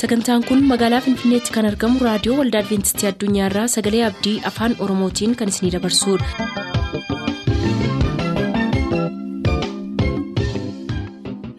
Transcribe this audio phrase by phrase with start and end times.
[0.00, 5.54] sagantaan kun magaalaa finfinneetti kan argamu raadiyoo waldaa adventistii addunyaarraa sagalee abdii afaan oromootiin kan
[5.54, 7.28] isinidabarsudha.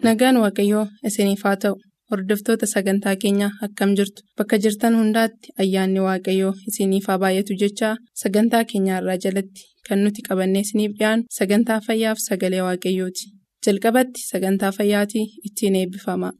[0.06, 1.74] nagaan waaqayyoo isiniif haa ta'u
[2.12, 8.62] hordoftoota sagantaa keenyaa akkam jirtu bakka jirtan hundaatti ayyaanni waaqayyoo isiniif haa baay'atu jechaa sagantaa
[8.72, 13.24] keenyaarraa jalatti kan nuti qabannee isiniif dhiyaanu sagantaa fayyaaf sagalee waaqayyooti
[13.66, 16.30] jalqabatti sagantaa fayyaatii ittiin eebbifama.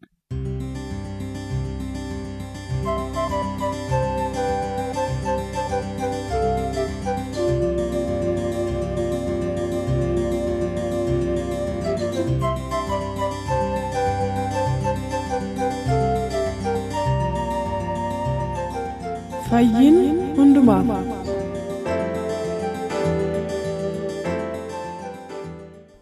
[19.50, 19.96] Fayyiin
[20.36, 20.88] hundumaaf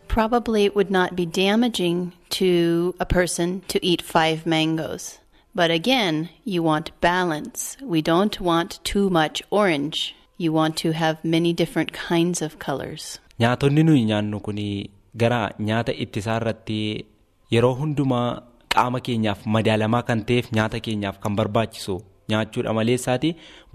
[0.08, 5.18] Probably it would not be damaging to a person to eat five mangoes.
[5.54, 7.76] But again, you want balance.
[7.82, 10.14] We don't want too much orange.
[10.36, 13.18] You want to have many different kinds of colors.
[13.40, 14.58] Nyaatonni nuyi nyaannu kun
[15.16, 16.78] gara nyaata ittisaa irratti
[17.54, 18.42] yeroo hundumaa
[18.74, 21.96] qaama keenyaaf madaalamaa kan ta'eef nyaata keenyaaf kan barbaachisu
[22.32, 23.30] nyaachuudha maleessaati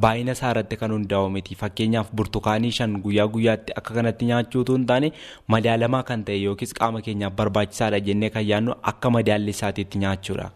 [0.06, 4.86] baay'ina isaa irratti kan hundaa'u miti fakkeenyaaf burtukaanii shan guyyaa guyyaatti akka kanatti nyaachuutu hin
[4.92, 5.12] taane
[5.56, 10.50] madaalamaa kan ta'e yookiis qaama keenyaaf barbaachisaadha jennee kan yaadnu akka madaalli isaatiitti nyaachuudha.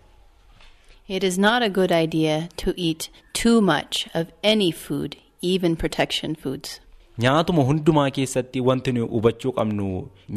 [1.07, 3.09] It is not a good idea to eat
[3.43, 6.81] too much of any food, even protection foods.
[7.23, 9.85] Nyaatuma hundumaa keessatti wanti nuyi hubachuu qabnu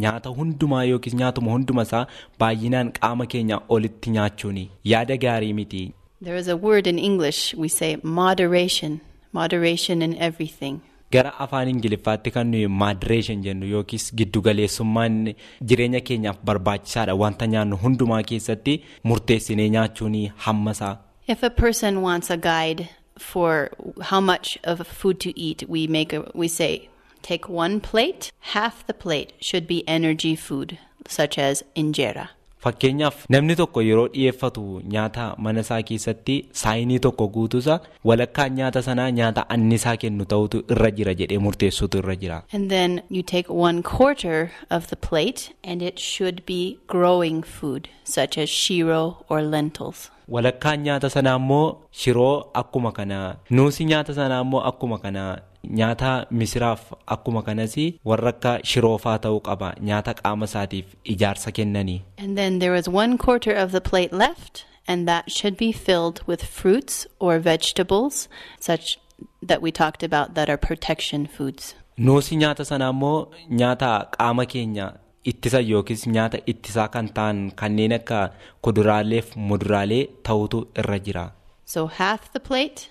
[0.05, 2.07] nyaata hundumaa yookiis nyaatuma hunduma isaa
[2.43, 5.83] baay'inaan qaama keenya olitti nyaachuuni yaada gaarii miti.
[6.23, 9.01] There is a word in English we say moderation,
[9.33, 10.83] moderation in everything.
[11.11, 15.35] Gara afaan Ingiliffaatti kan nuyi moderation jennu yookiis giddugaleessummaan
[15.71, 20.99] jireenya keenyaaf barbaachisaadha wanta nyaannu hundumaa keessatti murteessinee nyaachuun hammasaa.
[21.27, 23.71] If a person wants a guide for
[24.11, 26.91] how much of food to eat, we make a, we say
[27.23, 30.79] take one plate, half the plate should be energy food
[31.09, 32.29] such as injera.
[32.65, 34.63] Fakkeenyaaf namni tokko yeroo dhiyeeffatu
[34.95, 40.91] nyaata mana isaa keessatti saayinii tokko guutuusa walakkaan nyaata sanaa nyaata annisaa kennu ta'utu irra
[40.99, 42.43] jira jedhee murteessutu irra jira.
[42.53, 47.89] And then you take one quarter of the plate and it should be growing food
[48.05, 50.11] such as shiro or lentils.
[50.29, 56.93] Walakkaan nyaata sanaa immoo shiroo akkuma kana nuusi nyaata sanaa immoo akkuma kana nyaata misiraaf
[57.07, 62.03] akkuma kanas warra akka shiroofaa ta'uu qaba nyaata qaama isaatiif ijaarsa kennanii.
[62.19, 66.23] And then there is one quarter of the plate left, and that should be filled
[66.27, 68.29] with fruits or vegetables,
[68.59, 68.99] such
[69.47, 71.75] that we talked about that are protection foods.
[71.99, 74.93] Nuusi nyaata sanaa immoo nyaata qaama keenya
[75.33, 78.21] ittisa yookiis nyaata ittisaa kan ta'an kanneen akka
[78.69, 81.25] kuduraalee fi muduraalee ta'utu irra jira.
[81.65, 82.89] So half the plate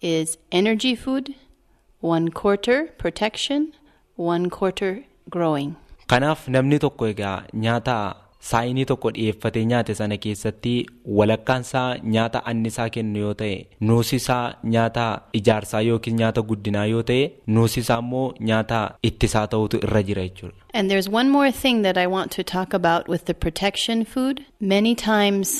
[0.00, 1.34] is energy food,
[2.02, 3.72] one quarter protection,
[4.16, 5.70] one quarter growing.
[6.08, 7.94] Kanaaf namni tokko egaa nyaata
[8.50, 10.72] saayinii tokko dhiyeeffatee nyaate sana keessatti
[11.18, 13.52] walakkaan isaa nyaata annisaa kennu yoo ta'e
[13.90, 15.04] nuusi isaa nyaata
[15.40, 18.80] ijaarsaa yookiin nyaata guddinaa yoo ta'e nuusi isaa immoo nyaata
[19.10, 20.56] ittisaa ta'utu irra jira jechuudha.
[20.74, 24.44] And there's one more thing that I want to talk about with the protection food.
[24.74, 25.54] Many times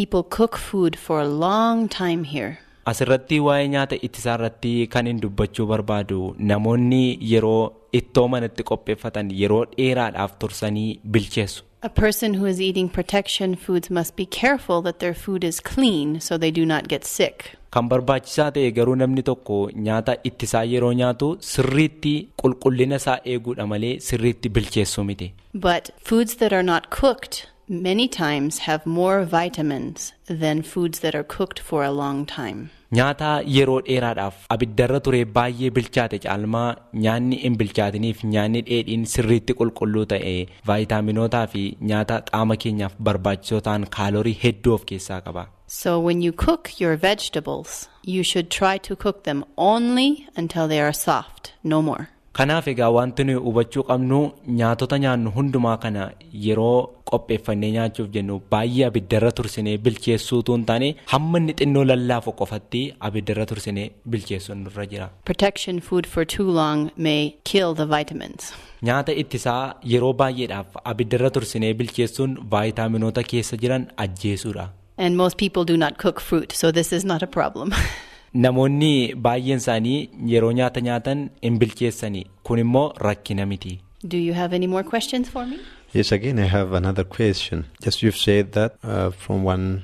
[0.00, 2.58] people cook food for a long time here.
[2.90, 7.00] Asirratti waa'ee nyaata ittisaa irratti kan hin dubbachuu barbaadu namoonni
[7.32, 7.62] yeroo
[8.00, 11.64] ittoo manatti qopheeffatan yeroo dheeraadhaaf tursanii bilcheessu.
[11.88, 16.18] A person who is eating protection foods must be careful that their food is clean
[16.20, 17.44] so they do not get sick.
[17.76, 23.92] Kan barbaachisaa ta'e garuu namni tokko nyaata ittisaa yeroo nyaatu sirriitti qulqullina isaa eeguudha malee
[24.08, 25.32] sirriitti bilcheessu miti.
[25.68, 31.24] But foods that are not cooked many times have more vitamins than foods that are
[31.24, 32.70] cooked for a long time.
[32.98, 36.68] Nyaata yeroo dheeraadhaaf abiddarra ture baay'ee bilchaate caalmaa
[37.06, 40.34] nyaanni hin bilchaatiniif nyaanni dheedhiin sirriitti qulqulluu ta'e
[40.72, 45.46] vaayitaaminootaa fi nyaata qaama keenyaaf barbaachisoo ta'an kaalorii hedduu of keessaa qaba.
[45.80, 50.80] So when you cook your vegetables, you should try to cook them only until they
[50.80, 52.08] are soft, no more.
[52.38, 54.18] Kanaaf egaa wanti nuyi hubachuu qabnu
[54.58, 56.02] nyaatota nyaannu hundumaa kana
[56.44, 56.76] yeroo
[57.10, 63.46] qopheeffannee nyaachuuf jennu baay'ee abiddarra tursinee bilcheessuutu hin taane hamma inni xinnoo lallaafu qofatti abiddarra
[63.52, 65.08] tursinee bilcheessuun nurra jira.
[65.30, 67.20] Protection food for too long may
[67.52, 68.52] kill the vitamins.
[68.90, 69.62] Nyaata ittisaa
[69.94, 74.68] yeroo baay'eedhaaf abiddarra tursinee bilcheessuun vaayitaaminoota keessa jiran ajjeesuudha.
[74.98, 77.74] And most people do not cook fruit, so this is not a problem.
[78.34, 83.80] Namoonni baay'een isaanii yeroo nyaata nyaatan hin bilcheessani kun immoo rakkina miti.
[84.04, 85.58] Do you have any more questions for me?
[85.94, 87.64] Yes, again, I have another question.
[87.82, 89.82] Just you've said that uh, from one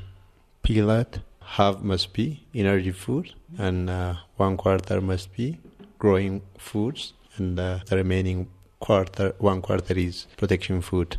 [0.63, 5.59] peanut half must be energy food and uh, one quarter must be
[5.99, 8.49] growing foods and uh, the remaining
[8.81, 11.17] quarter one quarter is protection food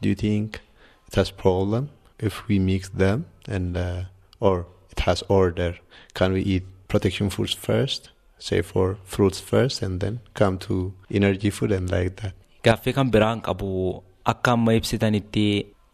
[0.00, 0.60] do you think
[1.06, 4.02] it has problem if we mix them and uh,
[4.40, 5.72] or it has order.
[6.14, 8.10] Can we eat protection foods first?
[8.38, 12.32] Say for fruits first and then come to energy food and like that.
[12.64, 15.44] Gaaffii kan biraan qabu akka amma ibsitanitti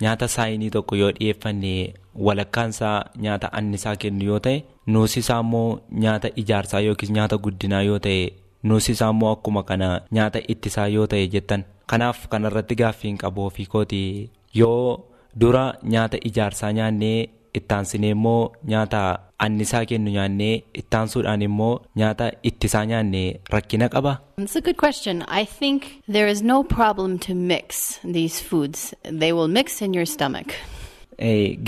[0.02, 1.72] nyaata saayinii tokko yoo dhiyeeffanne
[2.26, 4.62] walakkaansaa nyaata annisaa kennu yoo ta'e
[4.94, 8.22] nuusisaa immoo nyaata ijaarsaa yookiis nyaata guddinaa yoo ta'e
[8.62, 9.88] nuusisaa immoo akkuma kana
[10.18, 11.64] nyaata ittisaa yoo ta'e jettan.
[11.86, 14.02] Kanaaf kanarratti gaaffiin qabu ofii kooti
[14.54, 15.04] yoo
[15.40, 15.64] dura
[15.94, 17.18] nyaata ijaarsaa nyaannee
[17.60, 19.00] ittaansinee immoo nyaata
[19.46, 21.72] annisaa kennu nyaannee ittaansuudhaan immoo
[22.02, 24.12] nyaata ittisaa nyaannee rakkina qaba.
[24.44, 25.22] It's a good question.
[25.40, 25.82] I think
[26.12, 28.94] there is no problem to mix these foods.
[29.22, 30.48] They will mix in your stomach.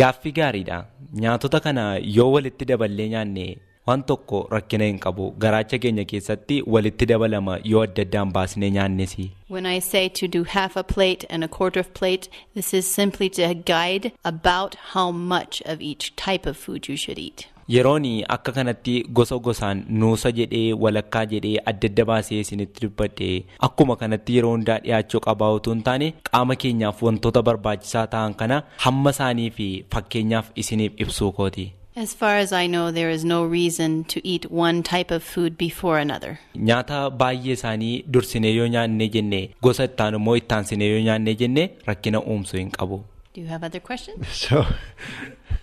[0.01, 0.85] Gaaffii gaariidha.
[1.15, 1.85] Nyaatota kana
[2.17, 3.47] yoo walitti daballee nyaanne
[3.89, 5.27] waan tokko rakkina hin qabu.
[5.47, 9.29] Garaacha keenya keessatti walitti dabalama yoo adda addaan baasnee nyaannesi.
[9.57, 12.95] When I say to do half a plate and a quarter of plate, this is
[13.03, 17.47] simply to guide about how much of each type of food you should eat.
[17.75, 18.05] Yeroon
[18.35, 23.29] akka kanatti gosa gosaan nuusa jedhee walakkaa jedhee adda adda baasee isinitti dubbadhe
[23.69, 28.63] akkuma kanatti yeroo hundaa dhiyaachuu qabaa utuu hin taane qaama keenyaaf wantoota barbaachisaa ta'an kana
[28.87, 31.73] hamma isaanii fi fakkeenyaaf isiniif ibsuu kooti.
[31.99, 35.59] As far as I know, there is no reason to eat one type of food
[35.59, 36.39] before another.
[36.55, 42.21] Nyaata baay'ee isaanii dursinee yoo nyaanne jenne gosa ittaan immoo ittaansinee yoo nyaanne jenne rakkina
[42.35, 43.01] uumsuu hin qabu.
[43.35, 44.31] Do you have other questions?
[44.45, 44.65] so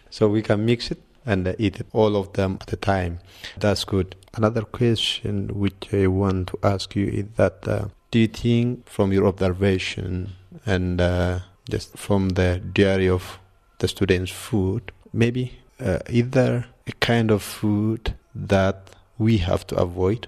[0.09, 3.19] so we can mix it and uh, eat it, all of them at a time
[3.57, 8.27] that's good another question which i want to ask you is that uh, do you
[8.27, 10.29] think from your observation
[10.65, 11.39] and uh,
[11.69, 13.39] just from the diary of
[13.79, 18.13] the students food maybe uh, is there a kind of food
[18.48, 18.77] that
[19.19, 20.27] we have to avoid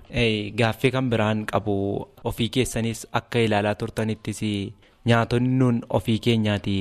[0.61, 4.41] Gaaffii kan biraan qabu ofii keessanis akka ilaalaa turtanittis
[5.05, 6.77] nyaatonni nun ofii keenyaati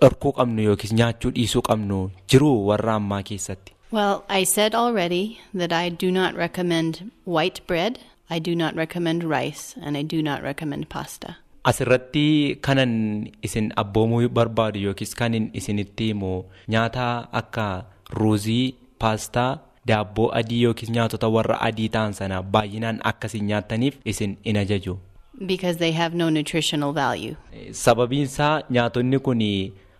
[0.00, 1.98] dhorkuu qabnu yookiis nyaachuu dhiisuu qabnu
[2.32, 3.72] jiru warra ammaa keessatti.
[3.92, 7.98] Well, I said already that I do not recommend white bread,
[8.30, 11.36] I do not recommend rice, and I do not recommend pasta.
[11.64, 16.32] Asirratti kanan isin abboomuu barbaadu yookiis kanin isinitti himu
[16.68, 17.06] nyaata
[17.40, 19.58] akka ruuzii, paastaa,
[19.88, 24.98] daabboo adii yookiis nyaatota warra adii ta'an sana baay'inaan akkasiin nyaattaniif isin in ajaju.
[25.46, 27.34] Because they have no nutritional value.
[27.72, 29.40] Sababiin isaa nyaatonni kun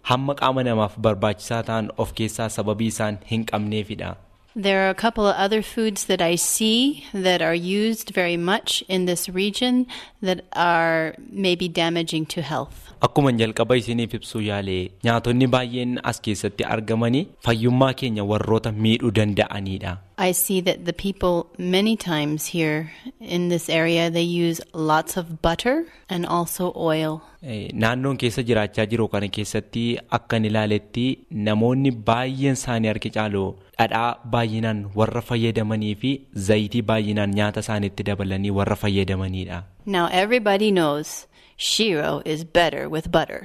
[0.02, 4.17] hamma qaama namaaf barbaachisaa ta'an of keessaa sababii isaan hin qabneefidha.
[4.56, 8.84] There are a couple of other foods that I see that are used very much
[8.88, 9.86] in this region
[10.22, 12.80] that are maybe damaging to health.
[13.02, 19.98] Akkuma jalqaba isiniif ibsuu yaale nyaatonni baay'een as keessatti argamanii fayyummaa keenya warroota miidhuu danda'anidha.
[20.16, 25.42] I see that the people many times here in this area they use lots of
[25.42, 25.76] butter
[26.08, 27.20] and also oil.
[27.42, 29.84] Eh, Naannoon keessa jiraachaa jiru kana keessatti
[30.20, 31.06] akkan ilaaletti
[31.50, 33.44] namoonni baay'een isaanii harki caalu
[33.78, 36.10] dhadhaa baay'inaan warra fayyadamanii fi
[36.48, 39.62] zayitii baay'inaan nyaata isaaniitti dabalanii warra fayyadamanidha.
[39.86, 41.14] Now everybody knows
[41.56, 43.40] shiro is better with butter.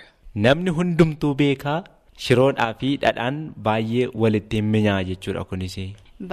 [0.47, 1.77] Namni hundumtuu beekaa
[2.27, 3.37] shiroodhaa fi dhadhaan
[3.69, 5.77] baay'ee walitti hin minyaa jechuudha kunis.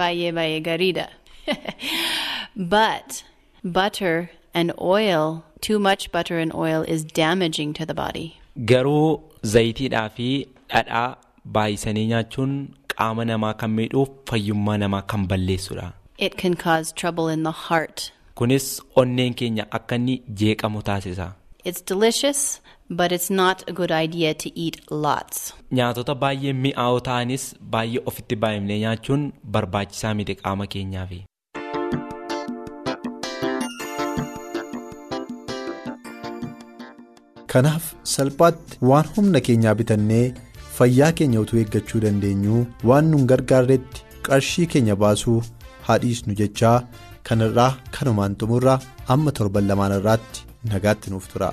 [0.01, 1.07] Baye baye garida.
[2.75, 3.23] but
[3.63, 8.27] butter and oil, too much butter and oil is damaging to the body.
[8.71, 9.21] Garuu
[9.53, 10.29] zayitiidhaa fi
[10.73, 11.07] dhadhaa
[11.55, 12.53] baay'isanii nyaachuun
[12.93, 15.87] qaama namaa kan miidhuuf fayyummaa namaa kan balleessudha.
[16.27, 18.11] It can cause trouble in the heart.
[18.39, 18.65] Kunis
[19.01, 21.27] onneen keenya akka inni jeeqamu taasisa.
[21.69, 22.41] It's delicious,
[22.89, 25.53] but it's not a good idea to eat lots.
[25.79, 29.25] Nyaatota baay'ee mi'aawoo ta'anis baay'ee ofitti baay'ifnee nyaachuun
[29.57, 31.19] barbaachisaa miti qaama keenyaafi.
[37.53, 40.23] Kanaaf salphaatti waan humna keenyaa bitannee
[40.77, 42.57] fayyaa keenya utuu eeggachuu dandeenyu
[42.91, 45.39] waan nun gargaarretti qarshii keenya baasuu
[45.87, 46.75] haadhiisnu jechaa
[47.29, 48.79] kanarraa kanumaan xumurraa
[49.15, 51.49] amma torban lamaan irraatti nagaatti nuuf tura.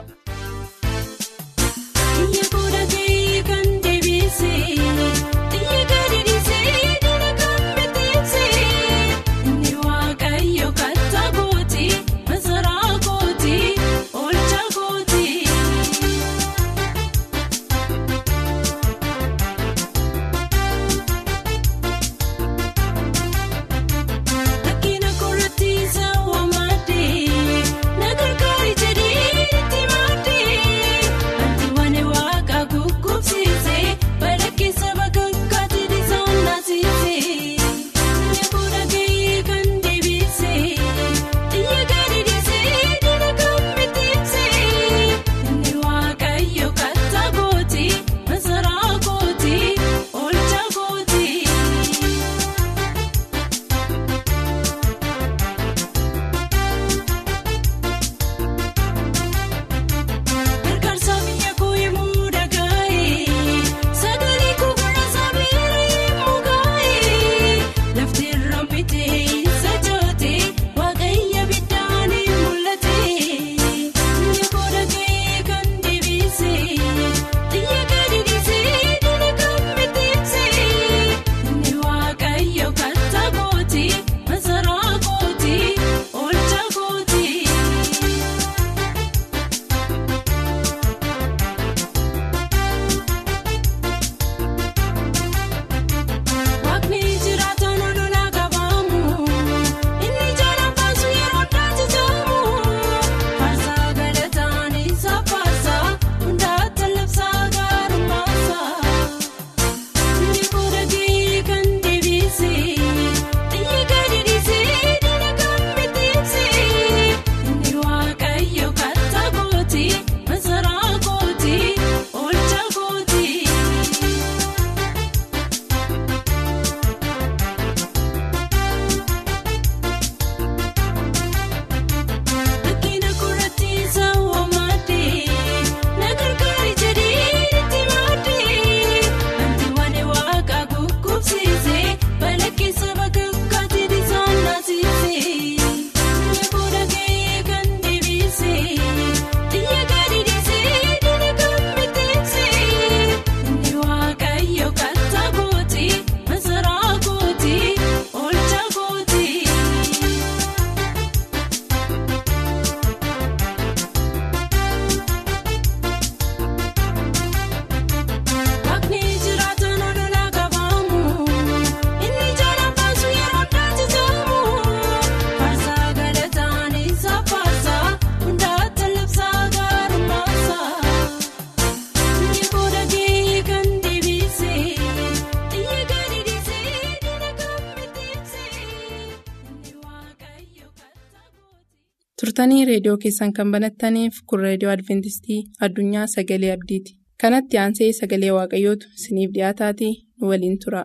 [192.34, 195.36] Turtanii reediyoo keessan kan banattaniif kun reediyoo adventistii
[195.66, 196.96] addunyaa sagalee abdiiti.
[197.24, 200.84] Kanatti aansee sagalee waaqayyootu isiniif dhiyaataatii nu waliin tura.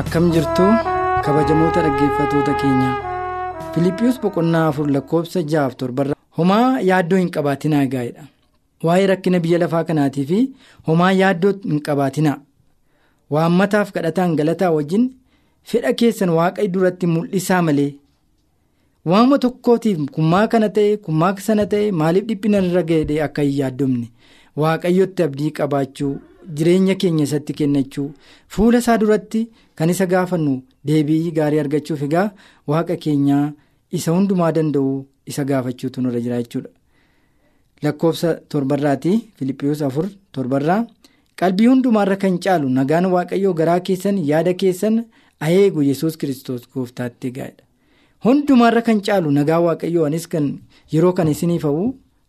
[0.00, 0.66] akkam jirtu
[1.26, 2.90] kabajamoota dhaggeeffatoota keenya.
[3.74, 8.24] Filiphiyus boqonnaa afur lakkoofsa ja'aaf torbarra homaa yaaddoo hin qabaatinaa gaa'edha
[8.88, 10.38] waa'ee rakkina biyya lafaa kanaatii fi
[10.88, 12.36] homaa yaaddoo hin qabaatinaa
[13.36, 15.04] waammataaf kadhataan galataa wajjin
[15.72, 17.90] fedha keessan waaqa duratti mul'isaa malee
[19.12, 24.06] waama tokkootiif kummaa kana ta'e kummaa sana ta'e maaliif dhiphina irra ga'e akka hin yaaddomne
[24.62, 26.14] waaqayyotti abdii qabaachuu
[26.58, 28.08] jireenya keenya isatti kennachuu
[28.56, 29.44] fuula isaa duratti
[29.80, 30.54] kan isa gaafannu
[30.90, 32.26] deebii gaarii argachuuf egaa
[32.72, 33.44] waaqa keenyaa
[34.00, 34.92] isa hundumaa danda'u
[35.32, 36.70] isa gaafachuutu nurra jira jechuudha.
[37.84, 40.06] lakkoofsa torbarraati filiphiyus afur
[40.36, 40.80] torbarraa
[41.40, 44.96] qalbii hundumaarra kan caalu nagaan waaqayyoo garaa keessan yaada keessan
[45.46, 47.64] ayeegu yesus kiristoos gooftaatti gaa'edha
[48.26, 50.46] hundumaarra kan caalu nagaa waaqayyoo anis kan
[50.94, 51.86] yeroo kan isiniif hawwu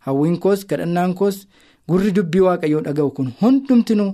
[0.08, 1.38] hawwiin koos kadhannaan koos
[1.90, 4.12] gurri dubbii waaqayyoo dhaga'u kun hundumtinuu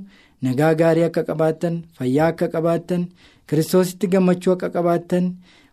[0.47, 3.07] nagaa gaarii akka qabaattan fayyaa akka qabaattan
[3.49, 5.31] kiristoositti gammachuu akka qabaattan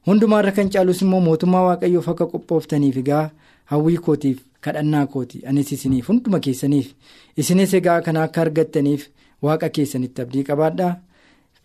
[0.09, 3.25] hundumaarra kan caalus immoo mootummaa waaqayyoof akka qophooftaniif egaa
[3.73, 4.39] hawwii kootiif.
[4.65, 5.43] Kadhannaa kooti.
[5.47, 6.93] Anis isiniif hunduma keessaniif.
[7.37, 9.09] Isinis egaa kana akka argattaniif
[9.43, 10.93] waaqa keessanitti abdii qabaadhaa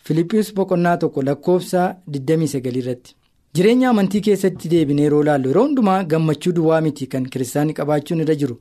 [0.06, 1.82] filiphiyus boqonnaa tokko lakkoofsa
[2.18, 3.16] 29 irratti.
[3.56, 8.36] Jireenya amantii keessatti deebinee yeroo laallu yeroo hundumaa gammachuu duwwaa miti kan kiristaanii qabaachuun irra
[8.42, 8.56] jiru.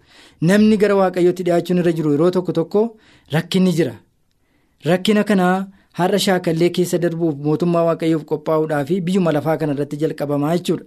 [0.51, 2.83] Namni gara waaqayyootti dhiyaachuun irra jiru yeroo tokko tokko
[3.35, 3.95] rakkinni jira.
[4.91, 5.67] Rakkina kanaa
[5.99, 10.85] har'a shaakallee keessa darbuuf mootummaa waaqayyoof qophaa'uudhaa fi biyyuma lafaa kana irratti jalqabamaa jechuudha.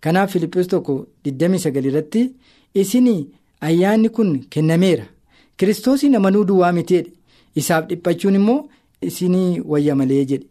[0.00, 0.94] Kanaaf filiphiyus tokko
[1.24, 2.22] 29 irratti.
[2.74, 3.28] Isinii
[3.60, 5.04] ayyaanni kun kennameera.
[5.56, 7.10] Kiristoosiin amanuu duwwaa miteedha
[7.60, 8.68] isaaf dhiphachuun immoo
[9.08, 10.46] isinii wayya malee jedhe.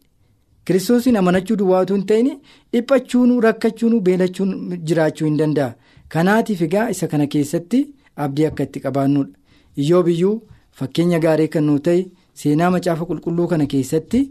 [0.65, 2.29] Kiristoosiin amanachuu duwwaa utuu hin ta'in
[2.73, 4.51] dhiphachuun rakkachuun beelachuun
[4.87, 5.73] jiraachuu hin danda'a.
[6.09, 7.79] Kanaatiif egaa isa kana keessatti
[8.15, 9.31] abdii akka itti qabaannudha
[9.77, 10.35] iyyoo biyyuu
[10.79, 12.05] fakkeenya gaarii kan nu ta'e
[12.41, 14.21] seenaa macaafa qulqulluu kana keessatti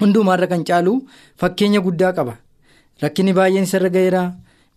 [0.00, 0.94] hundumaarra kan caalu
[1.40, 2.36] fakkeenya guddaa qaba.
[3.02, 4.22] Rakkinni baay'een isarra ga'eera.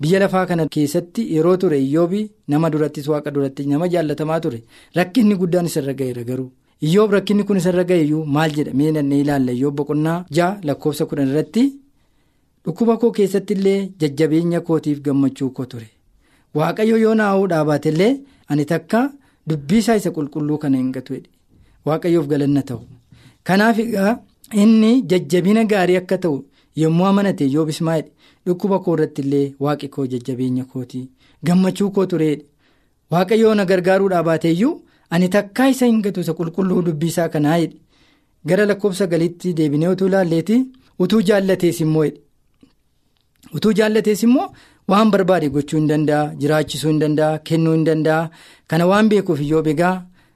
[0.01, 4.59] Biyya lafaa kana keessatti yeroo ture iyyoobi nama durattis waaqa duratti nama jaallatamaa ture.
[4.97, 6.49] Rakkinni guddaan isarra ga'eera garuu.
[6.87, 8.73] Iyyoob rakkinni kun isarra ga'eeyyuu maal jedha?
[8.73, 11.63] Mee nannee ilaalla iyyoob boqonnaa ja'a lakkoofsa kudhan irratti
[12.65, 15.87] dhukkuba koo keessatti illee jajjabeenya kootiif gammachuu koo ture.
[16.55, 18.13] Waaqayyo yoo naa'uu dhaabaate illee
[18.49, 19.01] ani takka
[19.49, 21.21] dubbiisaa isa qulqulluu kana hin gatu
[21.85, 22.81] waaqayyoof galanna ta'u.
[23.43, 23.77] Kanaaf
[24.63, 26.37] inni jajjabina gaarii akka ta'u
[26.81, 28.05] yommuu amanate iyyoob ismaa'eel.
[28.45, 31.01] Dhukkuba koo irratti illee waaqi koo jajjabeenya kooti.
[31.45, 32.43] Gammachuu koo tureedha.
[33.11, 34.73] Waaqayyoo na gargaaruudhaa baateeyyuu
[35.09, 37.77] ani takkaa isa hin gatu isa qulqulluu dubbisaa kanaa jedhe
[38.51, 40.59] gara lakkoofsa galiitti deebinee utuu ilaalleeti
[41.05, 42.05] utuu jaallatees immoo
[43.57, 44.47] utuu jaallatees immoo
[44.93, 48.29] waan barbaade gochuu hin danda'a jiraachisuu hin danda'a kennuu hin danda'a.
[48.67, 49.93] Kana waan beekuuf iyyoo beegaa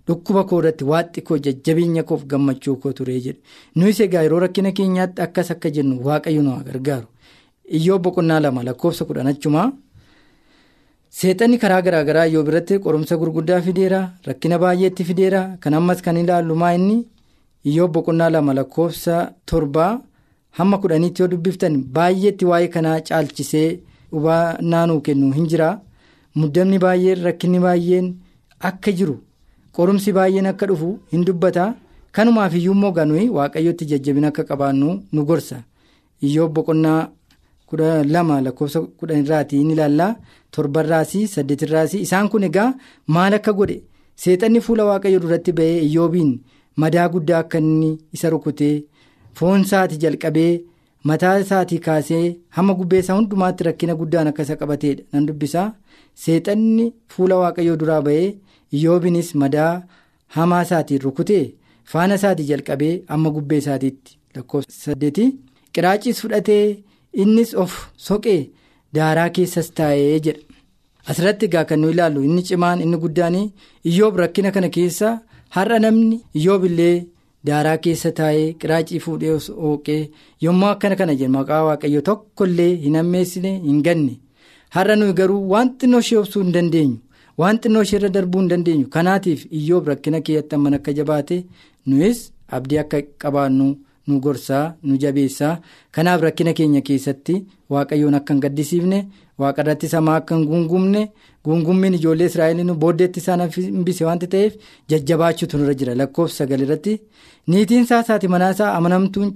[0.08, 3.40] dhukkuba koo irratti waaxi koo jajjabeenya koof gammachuu koo turee jedhe
[3.76, 7.08] nuyis egaa yeroo rakkina keenyaatti akkas akka jennu waaqayyo nu gargaaru.
[7.78, 9.68] Iyyoo boqonnaa lama lakkoofsa kudhan achumaa
[11.18, 16.56] seexanni karaa garaagaraa iyyoo biratti qorumsa gurguddaa fideera rakkina baay'eetti fideera kan ammas kan ilaallu
[16.62, 16.98] maa inni
[17.70, 19.16] iyyoo boqonnaa lama lakkoofsa
[19.50, 19.92] torbaa
[20.58, 23.70] hamma kudhaniitti yoo dubbiftan baay'eetti waa'ee kanaa caalchisee
[24.12, 25.70] hubannaa nuu kennu hin jira.
[26.40, 28.08] Muddamni baay'een rakkinni baay'een
[28.70, 29.16] akka jiru
[29.76, 31.74] qorumsi baay'een akka dhufu hin dubbata.
[32.16, 35.58] Kanumaaf iyyuu immoo ganuyi waaqayyotti jajjabina akka qabaannu nu gorsa.
[36.24, 37.02] Iyyoo boqonnaa.
[37.70, 40.16] Kudha lama lakkoofsa kudhan irraatii ni ilaallaa
[40.56, 42.02] torbarraasii saddeetirraasii.
[42.06, 42.70] Isaan kun egaa
[43.14, 43.78] maal akka godhe?
[44.22, 46.32] Seexanni fuula waaqayyo duratti ba'ee iyyoobiin
[46.82, 48.76] madaa guddaa akka inni isa rukutee
[49.40, 50.54] foon isaatii jalqabee
[51.10, 52.26] mataa isaatii kaasee
[52.58, 55.68] hamma gubbeessaa hundumaatti rakkina guddaan akka isa qabateedha nan dubbisaa.
[56.24, 58.28] Seexanni fuula waaqayyoo duraa ba'ee
[58.76, 59.74] iyyoobiinis madaa
[60.38, 61.44] hamaa isaatiin rukutee
[61.92, 65.30] faana isaatii jalqabee hamma gubbee isaatiitti lakkoofsa saddeetii
[65.74, 66.66] qiraaciis fudhatee.
[67.24, 67.72] Innis of
[68.08, 68.42] soqee
[68.96, 70.42] daaraa keessas taa'ee jedha
[71.10, 73.36] asirratti egaa kan nu ilaallu inni cimaan inni guddaan
[73.90, 75.10] iyyoob rakkina kana keessa
[75.56, 76.96] har'a namni iyyoob illee
[77.50, 80.02] daaraa keessa taa'ee qiraacii fuudhee hooqee
[80.46, 84.14] yommuu akkana kana jedhu maqaa waaqayyo tokko illee hin ammeessine hin ganne
[84.76, 86.98] har'a nuyi garuu waan xinnoo ishee obsuu hin dandeenyu
[87.44, 91.38] waan xinnoo ishee irra darbuu hin dandeenyu kanaatiif iyyoob rakkina keessatti amman akka jabaate
[91.88, 92.20] nuyis
[92.58, 93.68] abdii akka qabaannu.
[94.08, 95.54] Nu gorsaa nu jabeessaa
[95.98, 97.36] kanaaf rakkina keenya keessatti
[97.76, 99.00] waaqayyoon akka hin gaddisiifne
[99.44, 101.02] waaqarratti samaa akka hin guungumne
[101.46, 104.54] guungummiin ijoollee israa'eliin booddeetti isaan hambise waanta ta'eef
[104.94, 106.94] jajjabaachuutu nurra jira lakkoofsa sagal irratti
[107.54, 109.34] niitiin isaa isaati manaasaa amanamtuun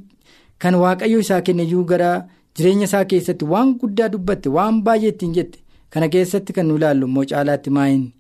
[0.66, 2.12] kan waaqayyo isaa kenneyyuu gara
[2.58, 5.60] jireenya isaa keessatti waan guddaa dubbatte waan baay'ee ittiin jette
[5.96, 8.14] kana keessatti kan nu ilaallu immoo caalaatti maayini.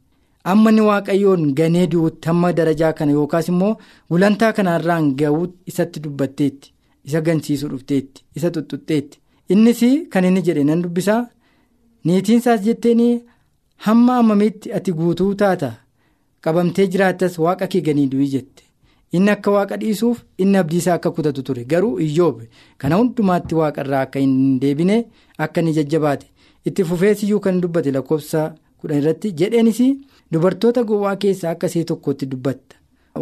[0.51, 3.73] Amma inni waaqayyoon ganee du'uutti hamma darajaa kana yookaas immoo
[4.09, 6.71] gulantaa kanarraan ga'uu isatti dubbatteetti
[7.07, 9.19] isa gansiisuu dhufteetti isa xuxxuxxeetti.
[9.53, 9.79] Innis
[10.11, 11.21] kan inni jedhe nan dubbisaa
[12.05, 13.01] niitiin isaas jetteen
[13.85, 15.71] hamma ammamitti ati guutuu taata?
[16.43, 18.63] Qabamtee jiraattas waaqa kee ganii du'ii jette.
[19.13, 21.63] Inni akka waaqa dhiisuuf inni abdiisaa akka kutatu ture.
[21.71, 24.97] Garuu iyyoobe kana hundumaatti waaqarraa akka hin deebine
[25.37, 26.27] akka inni jajjabaate.
[26.65, 29.81] Itti fufeesiyyuu kan dubbate lakkoofsa kudhan irratti jedheenis.
[30.31, 32.75] Dubartoota gowwaa keessaa akka ishee tokkotti dubbatta.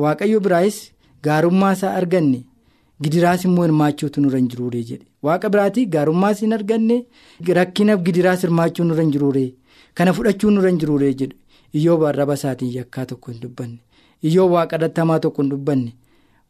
[0.03, 0.77] Waaqayyo biraayis
[1.23, 2.39] gaarummaa isaa arganne
[3.01, 5.05] gidiraas immoo hirmaachuutu nurra hin jiruuree jedhe.
[5.23, 6.97] Waaqa biraatii gaarummaas hin arganne
[7.59, 9.53] rakkina gidiraas hirmaachuu nurra hin jiruuree
[9.93, 11.35] kana fudhachuu nurra hin jiruuree jedhe.
[11.73, 13.77] Iyyoo arraba isaatiin yakkaa tokko hin dubbanne.
[14.23, 15.93] Iyyoo waaqa hamaa tokko hin dubbanne.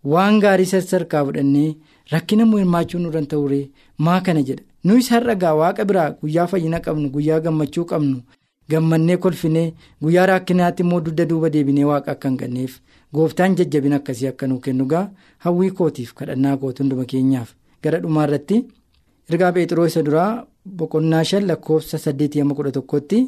[0.06, 1.76] Waan gaarii sassarkaa fudhannee
[2.12, 6.80] rakkina immoo hirmaachuu nurra hin ta'uuree maa kana jedha nuyis har'a waaqa biraa guyyaa fayyina
[6.80, 8.22] qabnu guyyaa gammachuu qabnu.
[8.69, 12.73] Gammannee kolfinee guyyaa rakkinaatti immoo dugda duuba deebinee waaqa akka hin ganneef.
[13.13, 15.10] Gooftaan jajjabina akkasii akka nu kennu gaa
[15.45, 17.49] hawwii kootiif kadhannaa kootu hunduma keenyaaf.
[17.84, 18.58] Gara dhumaa irratti
[19.30, 20.32] ergaa phexroo isa duraa
[20.77, 23.19] boqonnaa shan lakkoofsa saddeetii amma kudha tokkotti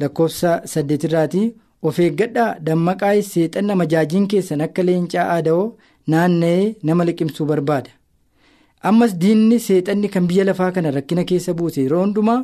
[0.00, 1.46] lakkoofsa saddeetirraatii
[1.82, 5.66] of eeggadhaa dammaqaa seexanna majaajiin keessan akka leencaa aada'oo
[6.14, 7.90] naanna'ee nama liqimsuu barbaada.
[8.90, 12.40] Ammas diinni seexanni kan biyya lafaa kana rakkina keessa buuse yeroo hundumaa.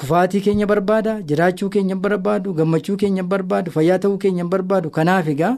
[0.00, 5.52] Kufaatii keenya barbaada jiraachuu keenya barbaadu gammachuu keenya barbaadu fayyaa ta'uu keenya barbaadu kanaaf egaa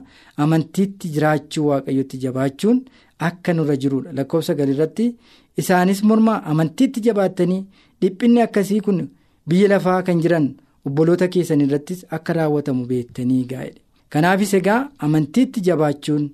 [0.44, 2.80] amantiitti jiraachuu waaqayyotti jabaachuun
[3.28, 5.06] akka nurra jirudha lakkoofsa galirratti
[5.62, 7.62] isaanis mormaa amantiitti jabaattanii
[8.02, 9.00] dhiphinni akkasii kun
[9.48, 10.48] biyya lafaa kan jiran
[10.86, 13.80] obboloota keessan irrattis akka raawwatamu beektanii gaa'edha
[14.16, 16.26] kanaafis egaa amantiitti jabaachuun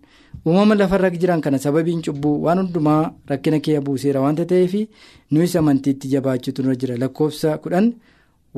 [0.47, 4.75] uumama lafarra jiran kana sababiin cubbuu waan hundumaa rakkina kee buuseera waanta ta'eef
[5.31, 7.89] nuyis amantiitti jabaachuutu nurra jira lakkoofsa kudhan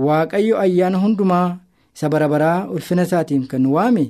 [0.06, 1.46] waaqayyo ayyaana hundumaa
[1.96, 4.04] isa barabaraa ulfina isaatiin kan waame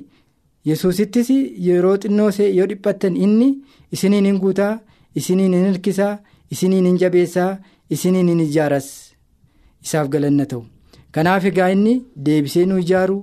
[0.69, 1.29] yesuusittis
[1.67, 3.49] yeroo xinnoo yoo dhiphattan inni
[3.95, 4.73] isiniin hin guutaa
[5.21, 6.13] isiniin hin hirkisaa
[6.53, 7.51] isiniin hin jabeessaa
[7.97, 8.87] isiniin hin ijaaras
[9.85, 10.63] isaaf galanna ta'u.
[11.15, 11.93] Kanaaf egaa inni
[12.25, 13.17] deebisee nu ijaaru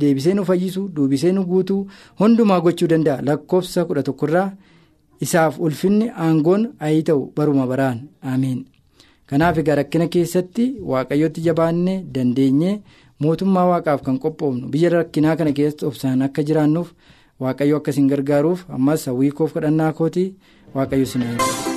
[0.00, 1.86] deebisee nu fayyisu deebisee nu guutuu
[2.20, 3.22] hundumaa gochuu danda'a.
[3.28, 4.48] Lakkoofsa kudha tokkorraa
[5.20, 8.00] isaaf ulfinni aangoon ayii ta'u baruma baraan.
[8.22, 8.64] Ameen
[9.30, 12.74] kanaaf egaa rakkina keessatti waaqayyotti jabaannee dandeenyee
[13.22, 16.92] mootummaa waaqaaf kan qophoofnu biyya rakkinaa kana keessatti obsaan akka jiraannuuf
[17.40, 20.24] waaqayyo akkasiin gargaaruuf ammas hawwii koof kadhannaa kooti
[20.74, 21.67] waaqayyo sinaan.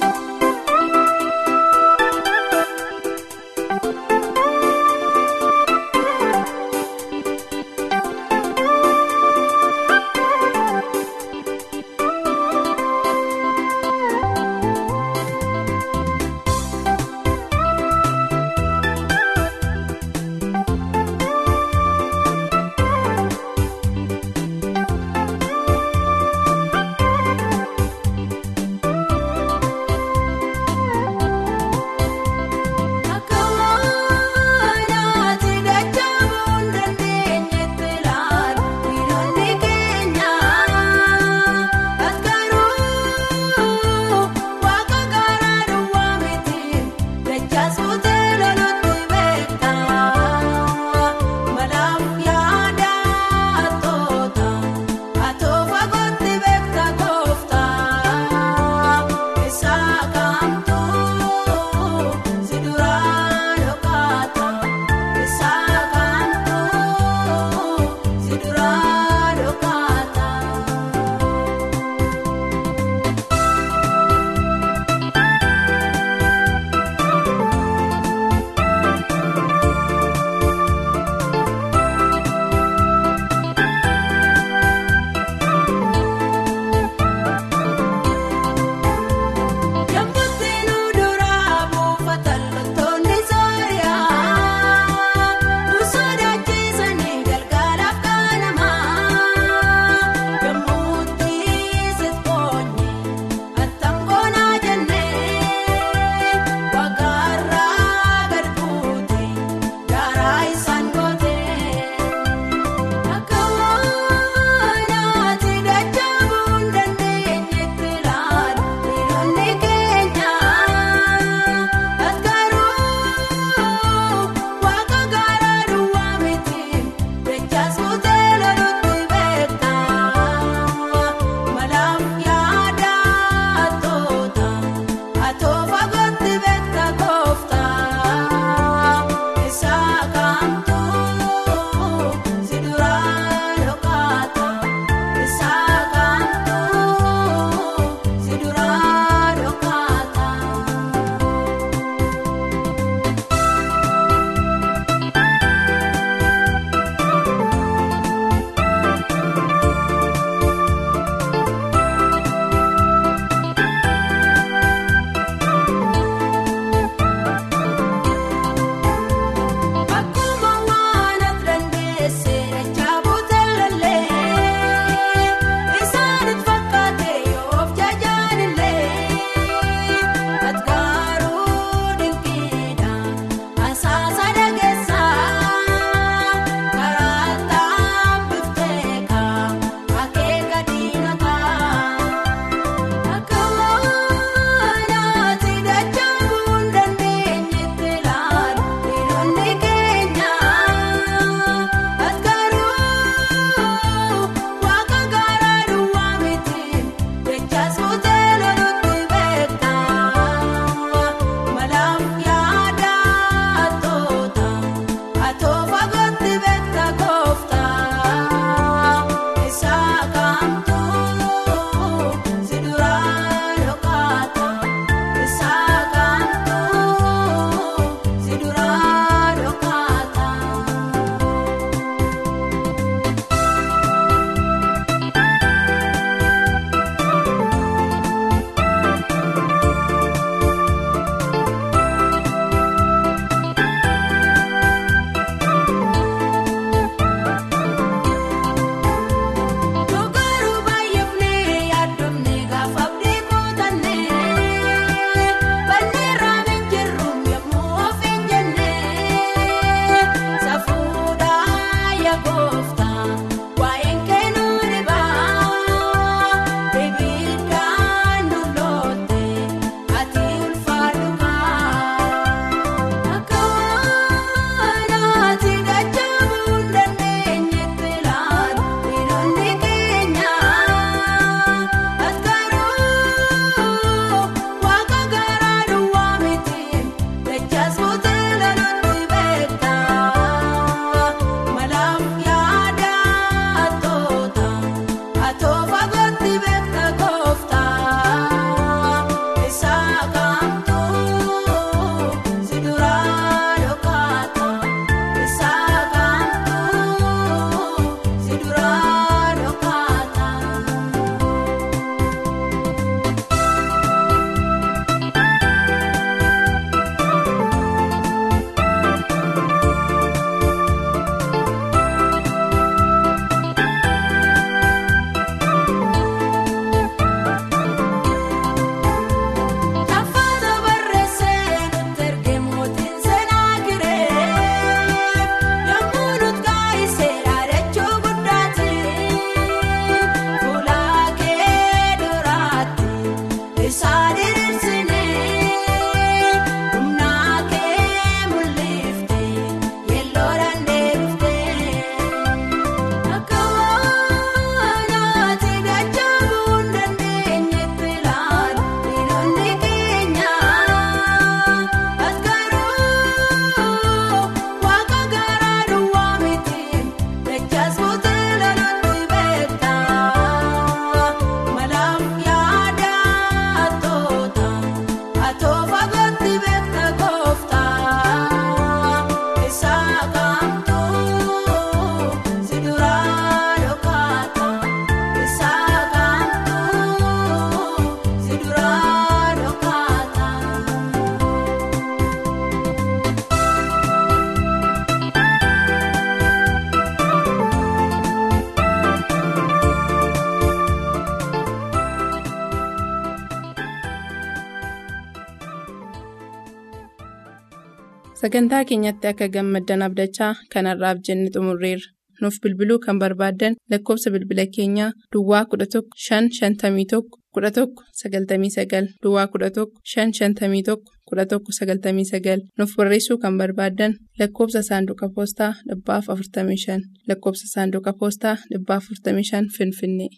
[408.21, 411.87] Sagantaa keenyatti akka gammaddan abdachaa kanarraaf jenne xumurreerra
[412.21, 417.01] nuuf bilbiluu kan barbaaddan lakkoofsa bilbila keenyaa duwwaa 11 551
[417.37, 417.65] 11
[418.03, 420.77] 99 duwwaa 11 551
[421.11, 430.11] 11 99 nuuf barreessuu kan barbaaddan lakkoofsa saanduqa poostaa 45 lakkoofsa saanduqa poostaa 45 finfinnee.